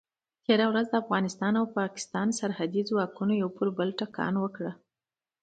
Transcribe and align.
تېره 0.45 0.65
ورځ 0.71 0.87
د 0.89 0.95
افغانستان 1.03 1.53
او 1.59 1.65
پاکستان 1.79 2.27
سرحدي 2.39 2.81
ځواکونو 2.89 3.33
یو 3.41 3.49
پر 3.57 3.67
بل 3.77 3.89
ټکونه 3.99 4.37
وکړل. 4.41 4.75